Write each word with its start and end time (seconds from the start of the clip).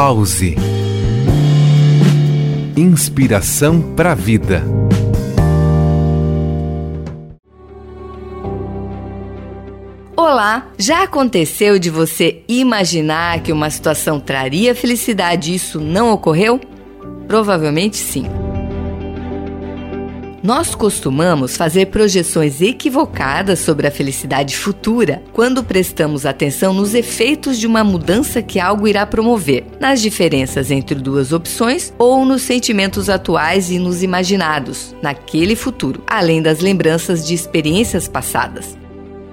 Pause. 0.00 0.54
Inspiração 2.76 3.82
para 3.96 4.12
a 4.12 4.14
vida. 4.14 4.62
Olá! 10.16 10.68
Já 10.78 11.02
aconteceu 11.02 11.80
de 11.80 11.90
você 11.90 12.44
imaginar 12.46 13.42
que 13.42 13.50
uma 13.50 13.68
situação 13.70 14.20
traria 14.20 14.72
felicidade 14.72 15.50
e 15.50 15.56
isso 15.56 15.80
não 15.80 16.12
ocorreu? 16.12 16.60
Provavelmente 17.26 17.96
sim. 17.96 18.26
Nós 20.42 20.72
costumamos 20.72 21.56
fazer 21.56 21.86
projeções 21.86 22.60
equivocadas 22.60 23.58
sobre 23.58 23.88
a 23.88 23.90
felicidade 23.90 24.56
futura 24.56 25.20
quando 25.32 25.64
prestamos 25.64 26.24
atenção 26.24 26.72
nos 26.72 26.94
efeitos 26.94 27.58
de 27.58 27.66
uma 27.66 27.82
mudança 27.82 28.40
que 28.40 28.60
algo 28.60 28.86
irá 28.86 29.04
promover, 29.04 29.64
nas 29.80 30.00
diferenças 30.00 30.70
entre 30.70 30.94
duas 30.94 31.32
opções 31.32 31.92
ou 31.98 32.24
nos 32.24 32.42
sentimentos 32.42 33.08
atuais 33.08 33.70
e 33.70 33.80
nos 33.80 34.02
imaginados, 34.04 34.94
naquele 35.02 35.56
futuro, 35.56 36.04
além 36.06 36.40
das 36.40 36.60
lembranças 36.60 37.26
de 37.26 37.34
experiências 37.34 38.06
passadas. 38.06 38.78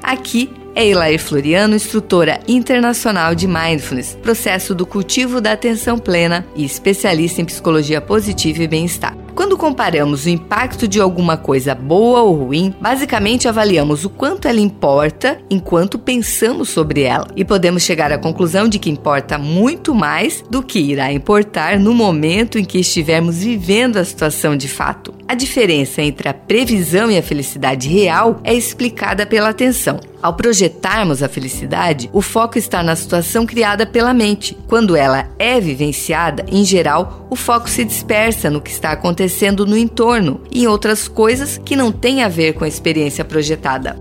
Aqui 0.00 0.50
é 0.74 0.86
Elair 0.86 1.18
Floriano, 1.18 1.74
instrutora 1.74 2.40
internacional 2.46 3.34
de 3.34 3.48
Mindfulness, 3.48 4.16
processo 4.22 4.72
do 4.74 4.86
cultivo 4.86 5.40
da 5.40 5.52
atenção 5.52 5.98
plena 5.98 6.46
e 6.54 6.64
especialista 6.64 7.40
em 7.40 7.44
psicologia 7.44 8.00
positiva 8.00 8.62
e 8.62 8.68
bem-estar. 8.68 9.21
Quando 9.34 9.56
comparamos 9.56 10.26
o 10.26 10.28
impacto 10.28 10.86
de 10.86 11.00
alguma 11.00 11.38
coisa 11.38 11.74
boa 11.74 12.20
ou 12.20 12.34
ruim, 12.34 12.74
basicamente 12.78 13.48
avaliamos 13.48 14.04
o 14.04 14.10
quanto 14.10 14.46
ela 14.46 14.60
importa 14.60 15.40
enquanto 15.48 15.98
pensamos 15.98 16.68
sobre 16.68 17.02
ela. 17.02 17.26
E 17.34 17.42
podemos 17.42 17.82
chegar 17.82 18.12
à 18.12 18.18
conclusão 18.18 18.68
de 18.68 18.78
que 18.78 18.90
importa 18.90 19.38
muito 19.38 19.94
mais 19.94 20.44
do 20.50 20.62
que 20.62 20.78
irá 20.78 21.10
importar 21.10 21.78
no 21.78 21.94
momento 21.94 22.58
em 22.58 22.64
que 22.64 22.78
estivermos 22.78 23.42
vivendo 23.42 23.96
a 23.96 24.04
situação 24.04 24.54
de 24.54 24.68
fato. 24.68 25.14
A 25.26 25.34
diferença 25.34 26.02
entre 26.02 26.28
a 26.28 26.34
previsão 26.34 27.10
e 27.10 27.16
a 27.16 27.22
felicidade 27.22 27.88
real 27.88 28.38
é 28.44 28.52
explicada 28.52 29.24
pela 29.24 29.48
atenção. 29.48 29.98
Ao 30.20 30.34
projetarmos 30.34 31.20
a 31.20 31.28
felicidade, 31.28 32.08
o 32.12 32.22
foco 32.22 32.56
está 32.56 32.80
na 32.80 32.94
situação 32.94 33.44
criada 33.44 33.84
pela 33.84 34.14
mente. 34.14 34.56
Quando 34.68 34.94
ela 34.94 35.28
é 35.36 35.58
vivenciada, 35.58 36.44
em 36.48 36.64
geral, 36.64 37.26
o 37.28 37.34
foco 37.34 37.68
se 37.68 37.84
dispersa 37.84 38.48
no 38.48 38.60
que 38.60 38.70
está 38.70 38.92
acontecendo 38.92 39.21
no 39.66 39.76
entorno 39.76 40.40
e 40.50 40.64
em 40.64 40.66
outras 40.66 41.08
coisas 41.08 41.58
que 41.58 41.76
não 41.76 41.92
têm 41.92 42.22
a 42.22 42.28
ver 42.28 42.54
com 42.54 42.64
a 42.64 42.68
experiência 42.68 43.24
projetada. 43.24 43.96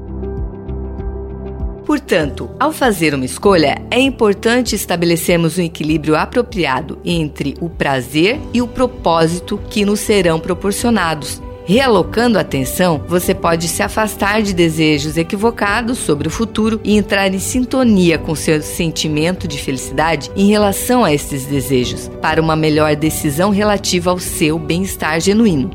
Portanto, 1.85 2.49
ao 2.59 2.71
fazer 2.71 3.13
uma 3.13 3.25
escolha, 3.25 3.81
é 3.91 3.99
importante 3.99 4.75
estabelecermos 4.75 5.57
um 5.57 5.61
equilíbrio 5.61 6.15
apropriado 6.15 6.97
entre 7.03 7.55
o 7.59 7.69
prazer 7.69 8.39
e 8.53 8.61
o 8.61 8.67
propósito 8.67 9.59
que 9.69 9.83
nos 9.83 9.99
serão 9.99 10.39
proporcionados 10.39 11.41
Realocando 11.73 12.37
a 12.37 12.41
atenção, 12.41 13.01
você 13.07 13.33
pode 13.33 13.69
se 13.69 13.81
afastar 13.81 14.41
de 14.41 14.53
desejos 14.53 15.15
equivocados 15.15 15.99
sobre 15.99 16.27
o 16.27 16.29
futuro 16.29 16.81
e 16.83 16.97
entrar 16.97 17.33
em 17.33 17.39
sintonia 17.39 18.17
com 18.17 18.35
seu 18.35 18.61
sentimento 18.61 19.47
de 19.47 19.57
felicidade 19.57 20.29
em 20.35 20.49
relação 20.49 21.01
a 21.01 21.13
esses 21.13 21.45
desejos, 21.45 22.11
para 22.21 22.41
uma 22.41 22.57
melhor 22.57 22.93
decisão 22.97 23.51
relativa 23.51 24.11
ao 24.11 24.19
seu 24.19 24.59
bem-estar 24.59 25.21
genuíno. 25.21 25.71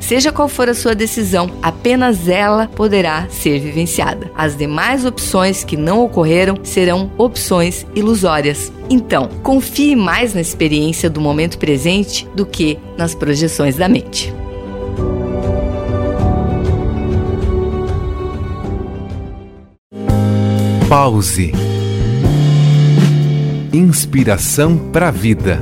Seja 0.00 0.32
qual 0.32 0.48
for 0.48 0.66
a 0.70 0.74
sua 0.74 0.94
decisão, 0.94 1.50
apenas 1.62 2.26
ela 2.26 2.66
poderá 2.66 3.28
ser 3.28 3.60
vivenciada. 3.60 4.30
As 4.34 4.56
demais 4.56 5.04
opções 5.04 5.62
que 5.62 5.76
não 5.76 6.02
ocorreram 6.02 6.56
serão 6.62 7.12
opções 7.18 7.86
ilusórias. 7.94 8.72
Então, 8.88 9.28
confie 9.42 9.94
mais 9.94 10.32
na 10.32 10.40
experiência 10.40 11.10
do 11.10 11.20
momento 11.20 11.58
presente 11.58 12.26
do 12.34 12.46
que 12.46 12.78
nas 12.96 13.14
projeções 13.14 13.76
da 13.76 13.90
mente. 13.90 14.37
Pause. 20.88 21.52
Inspiração 23.74 24.78
para 24.90 25.08
a 25.08 25.10
vida. 25.10 25.60